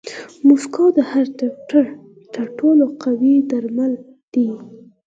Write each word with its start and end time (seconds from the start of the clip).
موسکا 0.47 0.85
د 0.95 0.99
هر 1.11 1.25
ډاکټر 1.39 1.83
تر 2.33 2.45
ټولو 2.59 2.85
قوي 3.03 3.35
درمل 3.51 3.93
دي. 4.33 4.49